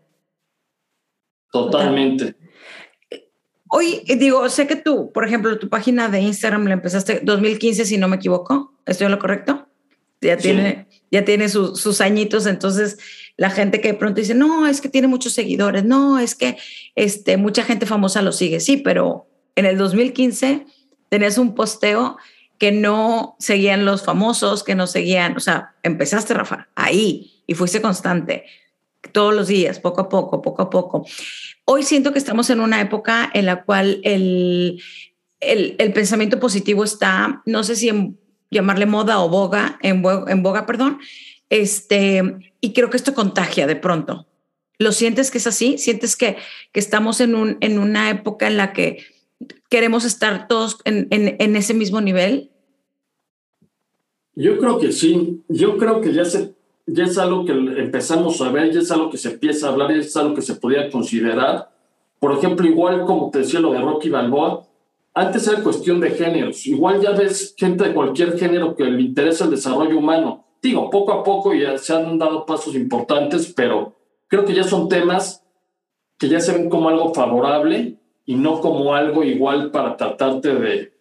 [1.51, 2.35] Totalmente.
[3.67, 7.97] Hoy, digo, sé que tú, por ejemplo, tu página de Instagram la empezaste 2015, si
[7.97, 8.73] no me equivoco.
[8.85, 9.67] ¿Estoy en lo correcto?
[10.21, 12.97] Ya tiene, ya tiene sus añitos, entonces
[13.41, 16.57] la gente que de pronto dice, no, es que tiene muchos seguidores, no, es que
[16.93, 19.25] este, mucha gente famosa lo sigue, sí, pero
[19.55, 20.67] en el 2015
[21.09, 22.17] tenías un posteo
[22.59, 27.81] que no seguían los famosos, que no seguían, o sea, empezaste, Rafa, ahí y fuiste
[27.81, 28.45] constante
[29.11, 31.07] todos los días, poco a poco, poco a poco.
[31.65, 34.83] Hoy siento que estamos en una época en la cual el,
[35.39, 38.19] el, pensamiento positivo está, no sé si en
[38.51, 40.99] llamarle moda o boga, en boga, perdón,
[41.51, 44.25] este, y creo que esto contagia de pronto.
[44.79, 45.77] ¿Lo sientes que es así?
[45.77, 46.37] ¿Sientes que,
[46.71, 49.03] que estamos en, un, en una época en la que
[49.69, 52.51] queremos estar todos en, en, en, ese mismo nivel?
[54.33, 55.43] Yo creo que sí.
[55.49, 56.53] Yo creo que ya, se,
[56.87, 59.91] ya es algo que empezamos a ver, ya es algo que se empieza a hablar,
[59.91, 61.69] ya es algo que se podía considerar.
[62.17, 64.65] Por ejemplo, igual como te decía lo de Rocky Balboa,
[65.13, 66.65] antes era cuestión de géneros.
[66.65, 70.45] Igual ya ves gente de cualquier género que le interesa el desarrollo humano.
[70.61, 73.95] Digo, poco a poco ya se han dado pasos importantes, pero
[74.27, 75.43] creo que ya son temas
[76.17, 80.93] que ya se ven como algo favorable y no como algo igual para tratarte de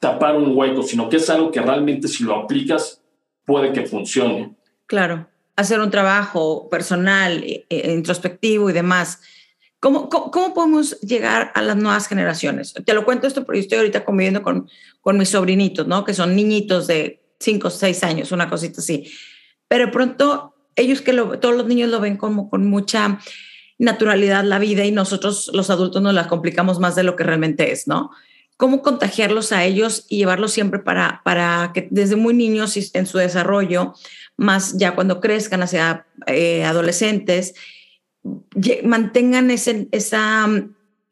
[0.00, 3.00] tapar un hueco, sino que es algo que realmente si lo aplicas
[3.44, 4.56] puede que funcione.
[4.86, 9.20] Claro, hacer un trabajo personal, eh, eh, introspectivo y demás
[9.82, 12.72] ¿Cómo, cómo, podemos llegar a las nuevas generaciones?
[12.72, 16.04] Te lo cuento esto porque estoy ahorita conviviendo con, con mis sobrinitos, ¿no?
[16.04, 19.10] Que son niñitos de 5 o 6 años, una cosita así.
[19.68, 23.18] Pero pronto ellos que lo, todos los niños lo ven como con mucha
[23.78, 27.72] naturalidad la vida y nosotros los adultos nos la complicamos más de lo que realmente
[27.72, 28.10] es, ¿no?
[28.56, 33.18] ¿Cómo contagiarlos a ellos y llevarlos siempre para, para que desde muy niños en su
[33.18, 33.94] desarrollo,
[34.36, 37.54] más ya cuando crezcan hacia eh, adolescentes,
[38.84, 40.48] mantengan ese, esa,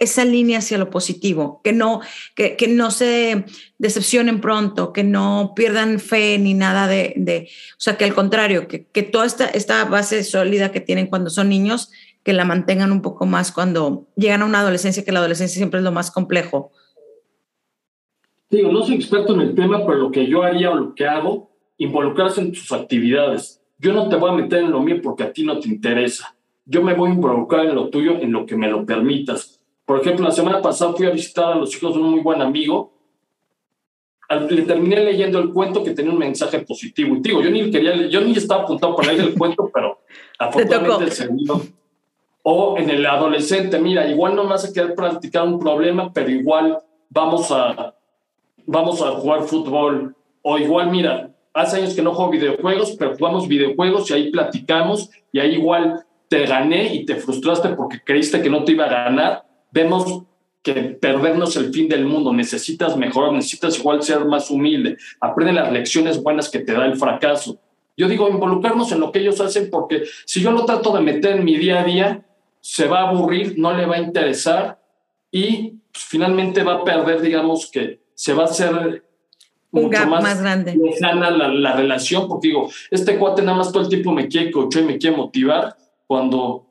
[0.00, 2.00] esa línea hacia lo positivo, que no,
[2.34, 3.44] que, que no se
[3.78, 8.66] decepcionen pronto, que no pierdan fe ni nada de, de o sea, que al contrario,
[8.66, 11.90] que, que toda esta, esta base sólida que tienen cuando son niños,
[12.22, 15.78] que la mantengan un poco más cuando llegan a una adolescencia, que la adolescencia siempre
[15.78, 16.72] es lo más complejo.
[18.48, 21.06] Digo, no soy experto en el tema, pero lo que yo haría o lo que
[21.06, 23.62] hago, involucrarse en tus actividades.
[23.78, 26.34] Yo no te voy a meter en lo mío porque a ti no te interesa.
[26.64, 29.59] Yo me voy a involucrar en lo tuyo, en lo que me lo permitas.
[29.90, 32.40] Por ejemplo, la semana pasada fui a visitar a los hijos de un muy buen
[32.40, 32.92] amigo.
[34.48, 37.16] Le terminé leyendo el cuento que tenía un mensaje positivo.
[37.16, 39.98] Y digo, yo ni quería, yo ni estaba apuntado para leer el cuento, pero
[40.38, 41.28] afortunadamente se
[42.44, 46.78] O en el adolescente, mira, igual no me a querer practicar un problema, pero igual
[47.08, 47.92] vamos a,
[48.66, 50.14] vamos a jugar fútbol.
[50.42, 55.10] O igual, mira, hace años que no juego videojuegos, pero jugamos videojuegos y ahí platicamos
[55.32, 58.88] y ahí igual te gané y te frustraste porque creíste que no te iba a
[58.88, 59.49] ganar.
[59.72, 60.24] Vemos
[60.62, 65.72] que perdernos el fin del mundo, necesitas mejorar, necesitas igual ser más humilde, aprende las
[65.72, 67.58] lecciones buenas que te da el fracaso.
[67.96, 71.36] Yo digo, involucrarnos en lo que ellos hacen porque si yo lo trato de meter
[71.36, 72.26] en mi día a día,
[72.60, 74.78] se va a aburrir, no le va a interesar
[75.30, 79.04] y pues, finalmente va a perder, digamos que se va a hacer
[79.72, 80.76] un mucho más, más, grande.
[80.76, 84.50] lejana la, la, relación, porque digo, este cuate nada más todo el tiempo me quiere
[84.50, 86.66] coachar y me quiere motivar cuando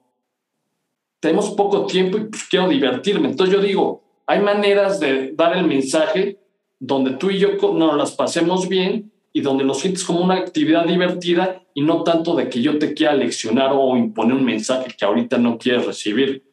[1.20, 3.30] tenemos poco tiempo y pues quiero divertirme.
[3.30, 6.40] Entonces yo digo, hay maneras de dar el mensaje
[6.80, 10.86] donde tú y yo nos las pasemos bien y donde lo sientes como una actividad
[10.86, 15.06] divertida y no tanto de que yo te quiera leccionar o imponer un mensaje que
[15.06, 16.44] ahorita no quieres recibir.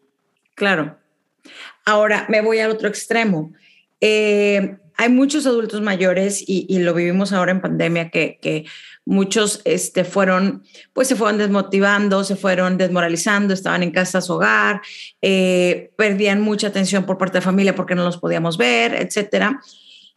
[0.54, 0.98] Claro.
[1.84, 3.52] Ahora me voy al otro extremo.
[4.00, 8.66] Eh, hay muchos adultos mayores y, lo vivimos ahora en pandemia que,
[9.04, 14.80] muchos este, fueron, pues se fueron desmotivando, se fueron desmoralizando, estaban en casa su hogar,
[15.22, 19.60] eh, perdían mucha atención por parte de familia porque no los podíamos ver, etcétera.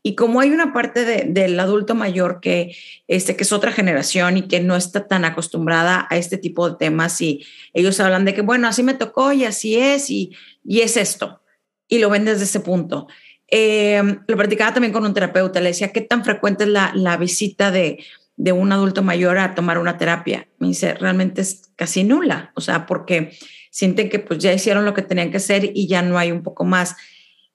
[0.01, 2.75] Y como hay una parte del adulto mayor que,
[3.07, 6.77] este, que es otra generación y que no está tan acostumbrada a este tipo de
[6.77, 10.31] temas y ellos hablan de que, bueno, así me tocó y así es y,
[10.63, 11.41] y es esto.
[11.87, 13.07] Y lo ven desde ese punto.
[13.51, 17.17] Eh, lo practicaba también con un terapeuta, le decía, ¿qué tan frecuente es la, la
[17.17, 18.03] visita de,
[18.35, 20.47] de, un adulto mayor a tomar una terapia?
[20.59, 23.31] Me dice, realmente es casi nula, o sea, porque
[23.71, 26.43] sienten que pues ya hicieron lo que tenían que hacer y ya no hay un
[26.43, 26.95] poco más.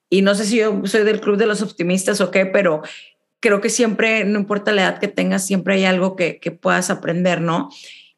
[0.09, 2.81] Y no sé si yo soy del club de los optimistas o qué, pero
[3.39, 6.89] creo que siempre, no importa la edad que tengas, siempre hay algo que, que puedas
[6.89, 7.69] aprender, ¿no?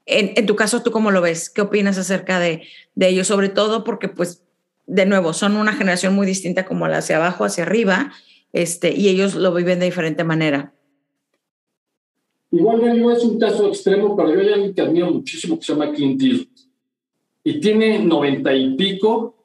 [0.05, 1.49] En, en, tu caso, ¿tú cómo lo ves?
[1.49, 2.63] ¿Qué opinas acerca de,
[2.95, 3.25] de ello?
[3.25, 4.46] Sobre todo porque pues
[4.87, 8.13] de nuevo, son una generación muy distinta como la hacia abajo, hacia arriba,
[8.53, 10.73] este, y ellos lo viven de diferente manera.
[12.51, 15.73] Igual no es un caso extremo, pero yo hay alguien que admiro muchísimo que se
[15.73, 16.47] llama Clint Eastwood.
[17.43, 19.35] Y tiene noventa y pico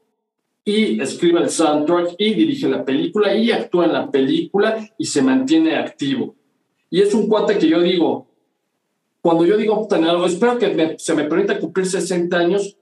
[0.65, 5.23] y escribe el soundtrack y dirige la película y actúa en la película y se
[5.23, 6.37] mantiene activo.
[6.91, 8.29] Y es un cuate que yo digo,
[9.21, 9.89] cuando yo digo
[10.27, 12.77] espero que se me permita cumplir 60 años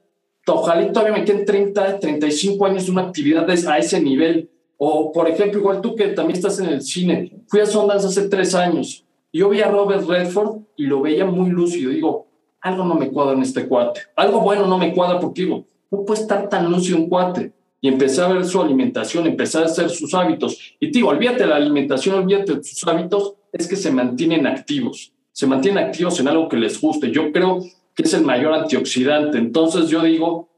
[0.47, 4.51] ojalá todavía me queden 30, 35 años de una actividad a ese nivel.
[4.79, 8.29] O, por ejemplo, igual tú que también estás en el cine, fui a Sundance hace
[8.29, 9.05] tres años.
[9.33, 11.91] Yo vi a Robert Redford y lo veía muy lúcido.
[11.91, 12.27] Digo,
[12.61, 14.01] algo no me cuadra en este cuate.
[14.17, 17.53] Algo bueno no me cuadra porque digo, no puede estar tan lúcido un cuate.
[17.83, 20.75] Y empecé a ver su alimentación, empecé a hacer sus hábitos.
[20.79, 25.13] Y digo, olvídate de la alimentación, olvídate de sus hábitos, es que se mantienen activos.
[25.33, 27.11] Se mantienen activos en algo que les guste.
[27.11, 27.61] Yo creo
[28.03, 29.39] es el mayor antioxidante.
[29.39, 30.49] Entonces yo digo,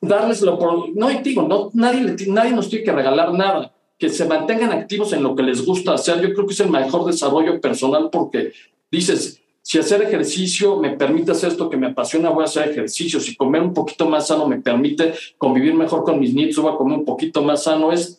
[0.00, 0.94] darles lo por...
[0.96, 3.74] No, digo, no, nadie, nadie nos tiene que regalar nada.
[3.98, 6.20] Que se mantengan activos en lo que les gusta hacer.
[6.20, 8.52] Yo creo que es el mejor desarrollo personal porque
[8.90, 13.20] dices, si hacer ejercicio me permite hacer esto que me apasiona, voy a hacer ejercicio.
[13.20, 16.76] Si comer un poquito más sano me permite convivir mejor con mis nietos, voy a
[16.76, 17.92] comer un poquito más sano.
[17.92, 18.18] Es,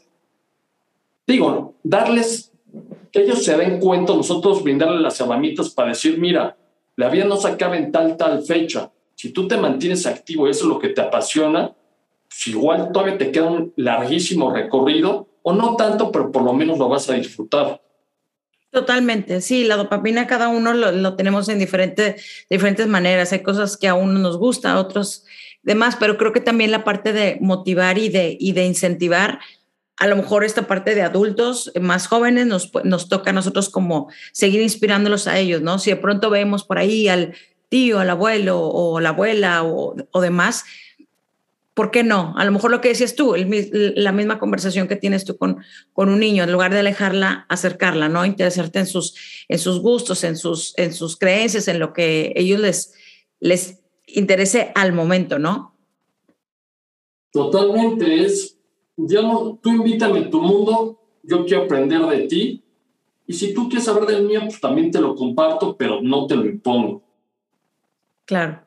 [1.25, 2.51] digo, darles,
[3.11, 6.55] que ellos se den cuenta, nosotros brindarles las herramientas para decir, mira,
[6.99, 8.91] la vida no se acaba en tal, tal fecha.
[9.15, 11.71] Si tú te mantienes activo y eso es lo que te apasiona,
[12.27, 16.77] pues igual todavía te queda un larguísimo recorrido, o no tanto, pero por lo menos
[16.77, 17.81] lo vas a disfrutar.
[18.69, 23.31] Totalmente, sí, la dopamina cada uno lo, tenemos en diferentes diferentes maneras.
[23.31, 25.23] Hay cosas que a uno nos gusta, a otros
[25.63, 29.39] demás, pero creo que también la parte de motivar y de, y de incentivar
[29.99, 34.09] a lo mejor esta parte de adultos más jóvenes nos, nos toca a nosotros como
[34.31, 35.77] seguir inspirándolos a ellos, ¿no?
[35.77, 37.35] Si de pronto vemos por ahí al
[37.67, 40.63] tío, al abuelo o la abuela o, demás,
[41.73, 42.33] ¿por qué no?
[42.37, 45.57] A lo mejor lo que decías tú, la misma conversación que tienes tú con,
[45.91, 48.25] con un niño, en lugar de alejarla, acercarla, ¿no?
[48.25, 49.15] Interesarte en sus,
[49.49, 52.93] en sus gustos, en sus, en sus creencias, en lo que ellos les,
[53.41, 55.75] les interese al momento, ¿no?
[57.31, 58.58] Totalmente, es,
[59.07, 62.63] digamos, tú invítame a tu mundo, yo quiero aprender de ti,
[63.25, 66.35] y si tú quieres saber del mío, pues también te lo comparto, pero no te
[66.35, 67.03] lo impongo.
[68.25, 68.61] Claro,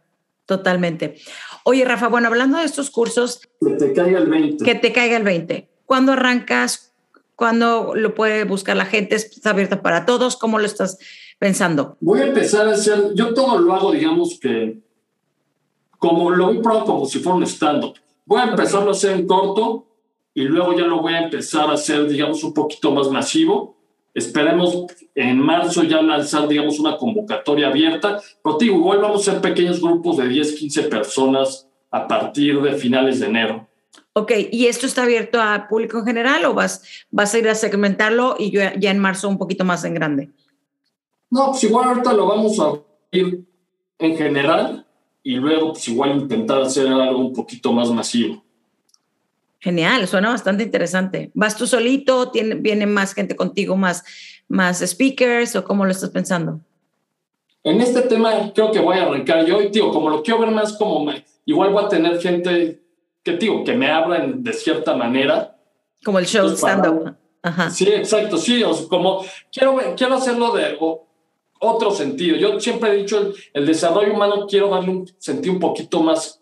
[0.47, 1.17] totalmente.
[1.65, 3.41] Oye, Rafa, bueno, hablando de estos cursos...
[3.61, 4.65] Que te caiga el 20.
[4.65, 5.69] Que te caiga el 20.
[5.85, 6.95] ¿Cuándo arrancas?
[7.35, 9.17] ¿Cuándo lo puede buscar la gente?
[9.17, 10.37] ¿Está abierto para todos?
[10.37, 10.99] ¿Cómo lo estás
[11.39, 11.97] pensando?
[12.01, 14.81] Voy a empezar a hacer, yo todo lo hago, digamos que,
[15.99, 17.95] como lo voy probando como si fuera un stand-up.
[18.25, 19.89] Voy a empezarlo a hacer en corto
[20.35, 23.77] y luego ya lo voy a empezar a hacer, digamos, un poquito más masivo.
[24.15, 28.21] Esperemos en marzo ya lanzar, digamos, una convocatoria abierta.
[28.43, 32.73] Pero digo, igual vamos a ser pequeños grupos de 10, 15 personas a partir de
[32.75, 33.69] finales de enero.
[34.15, 37.55] Ok, ¿y esto está abierto a público en general o vas, vas a ir a
[37.55, 40.31] segmentarlo y ya, ya en marzo un poquito más en grande?
[41.31, 42.75] No, pues igual ahorita lo vamos a
[43.11, 43.45] ir
[43.99, 44.87] en general
[45.23, 48.43] y luego pues igual intentar hacer algo un poquito más masivo.
[49.63, 51.31] Genial, suena bastante interesante.
[51.35, 52.33] ¿Vas tú solito?
[52.33, 54.03] ¿Tiene, ¿Viene más gente contigo, más,
[54.49, 56.61] más speakers o cómo lo estás pensando?
[57.63, 60.51] En este tema creo que voy a arrancar yo y tío, como lo quiero ver
[60.51, 62.83] más como me, igual voy a tener gente
[63.23, 65.57] que digo, que me hablan de cierta manera.
[66.05, 67.15] Como el show stand-up.
[67.71, 70.77] Sí, exacto, sí, como quiero, quiero hacerlo de
[71.61, 72.37] otro sentido.
[72.37, 76.42] Yo siempre he dicho, el, el desarrollo humano quiero darle un sentido un poquito más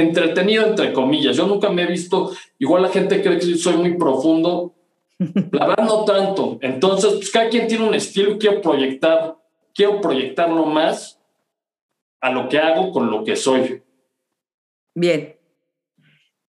[0.00, 1.36] entretenido, entre comillas.
[1.36, 4.74] Yo nunca me he visto, igual la gente cree que soy muy profundo,
[5.18, 6.58] la verdad no tanto.
[6.60, 9.36] Entonces, pues cada quien tiene un estilo y quiero proyectar,
[9.74, 11.20] quiero proyectarlo más
[12.20, 13.82] a lo que hago con lo que soy.
[14.94, 15.36] Bien.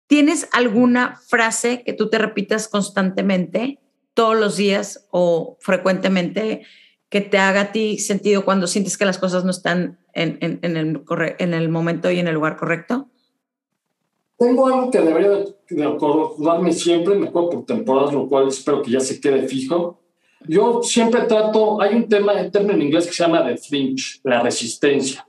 [0.08, 3.80] ¿Tienes alguna frase que tú te repitas constantemente,
[4.14, 6.66] todos los días o frecuentemente,
[7.10, 10.60] que te haga a ti sentido cuando sientes que las cosas no están en, el,
[10.62, 13.10] en el momento y en el lugar correcto?
[14.38, 15.30] Tengo algo que debería
[15.70, 20.00] de, acordarme siempre, me acuerdo por temporadas, lo cual espero que ya se quede fijo.
[20.48, 24.20] Yo siempre trato, hay un tema, un término en inglés que se llama the flinch,
[24.24, 25.28] la resistencia.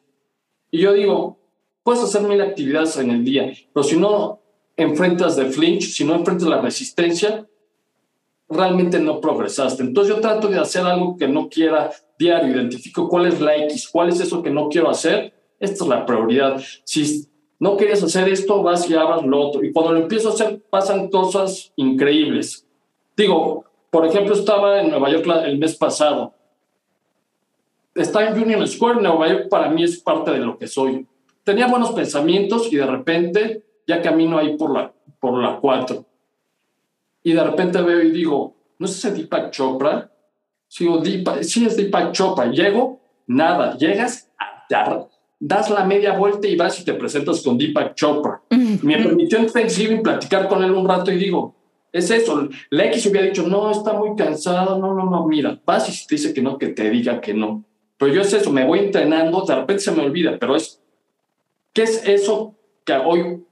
[0.70, 1.38] Y yo digo,
[1.82, 4.40] puedes hacer mil actividades en el día, pero si no
[4.76, 7.46] enfrentas de flinch, si no enfrentas la resistencia,
[8.48, 9.82] realmente no progresaste.
[9.82, 13.88] Entonces yo trato de hacer algo que no quiera diario, identifico cuál es la X,
[13.88, 16.60] cuál es eso que no quiero hacer, esta es la prioridad.
[16.84, 17.26] Si
[17.58, 19.64] no quieres hacer esto, vas y abras lo otro.
[19.64, 22.66] Y cuando lo empiezo a hacer, pasan cosas increíbles.
[23.16, 26.34] Digo, por ejemplo, estaba en Nueva York el mes pasado.
[27.94, 31.06] Está en Union Square, Nueva York para mí es parte de lo que soy.
[31.44, 36.04] Tenía buenos pensamientos y de repente ya camino ahí por la, por la 4.
[37.22, 40.10] Y de repente veo y digo, ¿no es ese Deepak Chopra?
[40.68, 41.02] Sigo,
[41.40, 42.50] sí es Deepak Chopra.
[42.50, 43.76] Llego, nada.
[43.78, 44.66] Llegas, a,
[45.38, 48.42] das la media vuelta y vas y te presentas con Deepak Chopra.
[48.82, 51.54] Me permitió en Thanksgiving platicar con él un rato y digo,
[51.92, 52.48] es eso.
[52.70, 56.06] La X hubiera dicho, no, está muy cansado, no, no, no, mira, vas y si
[56.06, 57.64] te dice que no, que te diga que no.
[57.98, 60.82] Pero yo es eso, me voy entrenando, de repente se me olvida, pero es,
[61.72, 63.42] ¿qué es eso que hoy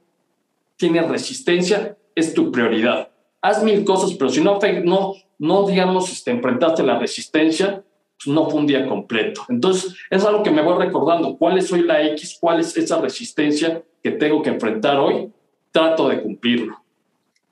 [0.77, 1.97] tiene resistencia?
[2.13, 3.09] Es tu prioridad.
[3.41, 7.83] Haz mil cosas, pero si no, no, no digamos, este, enfrentaste la resistencia,
[8.23, 9.45] pues, no fue un día completo.
[9.49, 11.37] Entonces, es algo que me voy recordando.
[11.37, 12.37] ¿Cuál es hoy la X?
[12.39, 15.31] ¿Cuál es esa resistencia que tengo que enfrentar hoy?
[15.71, 16.81] Trato de cumplirlo.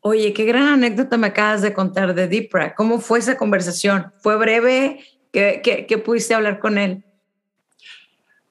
[0.01, 2.75] Oye, qué gran anécdota me acabas de contar de Dipra.
[2.75, 4.11] ¿Cómo fue esa conversación?
[4.19, 4.99] ¿Fue breve?
[5.31, 7.03] ¿Qué, qué, pudiste hablar con él?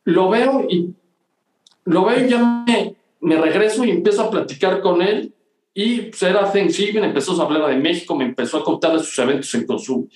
[0.04, 0.94] Lo veo y
[1.84, 5.32] lo veo y ya me, me regreso y empiezo a platicar con él
[5.74, 9.18] y pues era Thanksgiving, empezó a hablar de México, me empezó a contar de sus
[9.18, 10.08] eventos en consumo.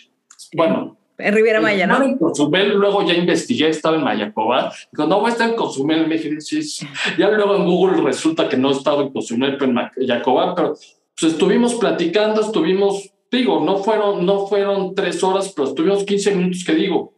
[0.54, 2.02] Bueno, en Riviera Maya, ¿no?
[2.02, 4.72] En Cozumel, luego ya investigué, estaba en Mayacoba.
[4.92, 6.87] Digo, no, voy a estar en Cozumel, me dije, sí, sí.
[7.18, 10.74] Ya luego en Google resulta que no estaba en Cozumel, pero en Mayacoba, pero
[11.18, 16.64] pues estuvimos platicando, estuvimos, digo, no fueron, no fueron tres horas, pero estuvimos 15 minutos
[16.64, 17.14] que digo,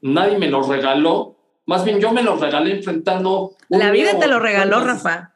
[0.00, 3.52] nadie me los regaló, más bien yo me los regalé enfrentando.
[3.68, 5.30] La vida te lo regaló, Rafa.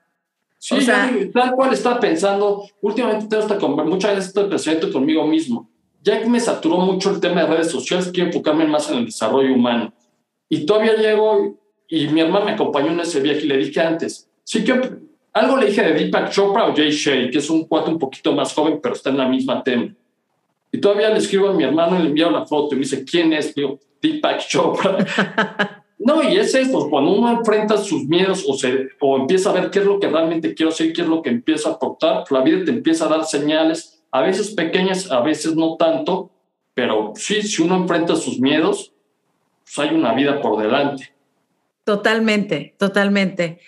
[0.58, 5.24] Sí, o sea, tal cual estaba pensando, últimamente tengo esta muchas veces estoy presente conmigo
[5.24, 5.70] mismo
[6.02, 9.06] ya que me saturó mucho el tema de redes sociales, quiero enfocarme más en el
[9.06, 9.92] desarrollo humano.
[10.48, 11.58] Y todavía llego
[11.88, 14.80] y mi hermana me acompañó en ese viaje y le dije antes, sí que
[15.32, 18.32] algo le dije de Deepak Chopra o Jay Shay, que es un cuate un poquito
[18.32, 19.94] más joven, pero está en la misma tema.
[20.70, 23.04] Y todavía le escribo a mi hermano y le envío la foto y me dice,
[23.04, 23.54] ¿quién es?
[23.54, 25.84] Digo, Deepak Chopra.
[25.98, 29.70] no, y es esto, cuando uno enfrenta sus miedos o, se, o empieza a ver
[29.70, 32.42] qué es lo que realmente quiero hacer, qué es lo que empieza a aportar, la
[32.42, 36.30] vida te empieza a dar señales a veces pequeñas, a veces no tanto,
[36.74, 38.92] pero sí, si uno enfrenta sus miedos,
[39.64, 41.12] pues hay una vida por delante.
[41.84, 43.60] Totalmente, totalmente.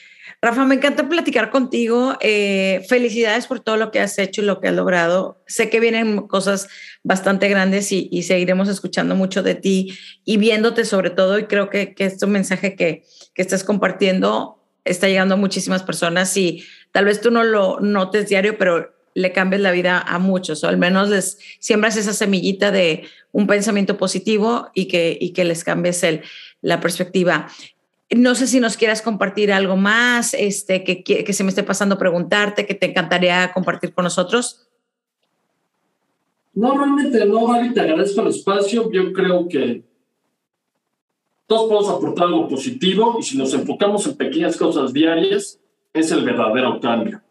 [0.43, 2.17] Rafa, me encanta platicar contigo.
[2.21, 5.43] Eh, felicidades por todo lo que has hecho y lo que has logrado.
[5.47, 6.69] Sé que vienen cosas
[7.03, 11.39] bastante grandes y, seguiremos escuchando mucho de ti y viéndote sobre todo.
[11.39, 16.35] Y creo que, que este mensaje que, que estás compartiendo está llegando a muchísimas personas
[16.39, 20.65] y tal vez tú no lo notes diario, pero le cambies la vida a muchos,
[20.65, 25.45] o al menos les siembras esa semillita de un pensamiento positivo y que, y que
[25.45, 26.23] les cambies el,
[26.63, 27.49] la perspectiva.
[28.11, 31.97] No sé si nos quieras compartir algo más, este, que, que, se me esté pasando
[31.97, 34.67] preguntarte, que te encantaría compartir con nosotros.
[36.55, 38.91] No, realmente no, Gaby, te agradezco el espacio.
[38.91, 39.85] Yo creo que
[41.47, 45.61] todos podemos aportar algo positivo y si nos enfocamos en pequeñas cosas diarias,
[45.93, 47.23] es el verdadero cambio.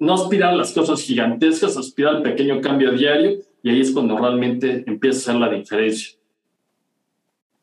[0.00, 4.18] No aspirar a las cosas gigantescas, aspirar al pequeño cambio diario y ahí es cuando
[4.18, 6.18] realmente empieza a ser la diferencia.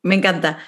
[0.03, 0.59] Me encanta.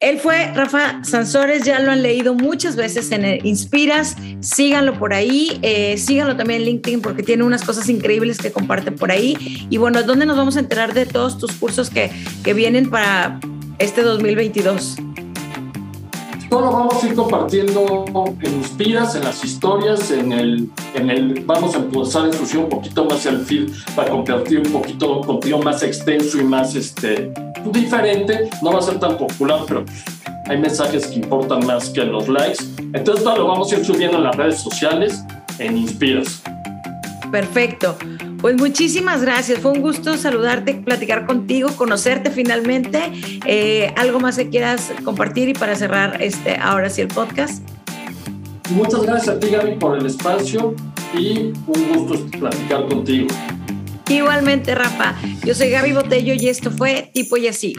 [0.00, 5.58] Él fue Rafa Sansores, ya lo han leído muchas veces en Inspiras, síganlo por ahí,
[5.62, 9.66] eh, síganlo también en LinkedIn porque tiene unas cosas increíbles que comparte por ahí.
[9.70, 12.12] Y bueno, ¿dónde nos vamos a enterar de todos tus cursos que,
[12.44, 13.40] que vienen para
[13.80, 14.98] este 2022?
[16.48, 18.04] Todo lo vamos a ir compartiendo
[18.40, 23.04] en Inspiras, en las historias, en el, en el vamos a impulsar inclusive un poquito
[23.04, 27.32] más el feed para compartir un poquito contenido más extenso y más este,
[27.66, 28.48] diferente.
[28.62, 29.84] No va a ser tan popular, pero
[30.46, 32.64] hay mensajes que importan más que los likes.
[32.94, 35.22] Entonces todo lo vamos a ir subiendo en las redes sociales
[35.58, 36.42] en Inspiras.
[37.30, 37.96] Perfecto.
[38.40, 39.60] Pues muchísimas gracias.
[39.60, 43.12] Fue un gusto saludarte, platicar contigo, conocerte finalmente.
[43.46, 47.62] Eh, ¿Algo más que quieras compartir y para cerrar este, ahora sí el podcast?
[48.70, 50.74] Muchas gracias a ti, Gaby, por el espacio
[51.14, 53.28] y un gusto platicar contigo.
[54.08, 55.14] Igualmente, Rafa.
[55.44, 57.74] Yo soy Gaby Botello y esto fue Tipo y Así.